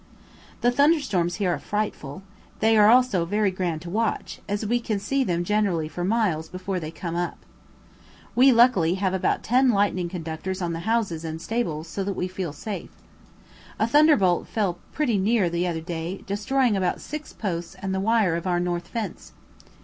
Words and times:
The 0.61 0.71
thunder 0.71 0.99
storms 0.99 1.35
here 1.35 1.53
are 1.53 1.59
frightful; 1.59 2.23
they 2.59 2.75
are 2.75 2.89
also 2.89 3.23
very 3.23 3.51
grand 3.51 3.83
to 3.83 3.89
watch, 3.91 4.41
as 4.49 4.65
we 4.65 4.79
can 4.79 4.97
see 4.97 5.23
them 5.23 5.43
generally 5.43 5.87
for 5.87 6.03
miles 6.03 6.49
before 6.49 6.79
they 6.79 6.89
come 6.89 7.15
up. 7.15 7.45
We, 8.33 8.51
luckily, 8.51 8.95
have 8.95 9.13
about 9.13 9.43
ten 9.43 9.69
lightning 9.69 10.09
conductors 10.09 10.59
on 10.59 10.73
the 10.73 10.79
houses 10.89 11.23
and 11.23 11.39
stables, 11.39 11.87
so 11.87 12.03
that 12.03 12.15
we 12.15 12.27
feel 12.27 12.51
safe. 12.51 12.89
A 13.77 13.85
thunder 13.85 14.17
bolt 14.17 14.47
fell 14.47 14.79
pretty 14.91 15.19
near 15.19 15.51
the 15.51 15.67
other 15.67 15.81
day, 15.81 16.23
destroying 16.25 16.75
about 16.75 16.99
six 16.99 17.31
posts 17.31 17.75
and 17.75 17.93
the 17.93 17.99
wire 17.99 18.35
of 18.35 18.47
our 18.47 18.59
north 18.59 18.87
fence. 18.87 19.33